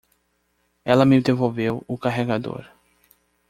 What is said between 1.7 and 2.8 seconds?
o carregador.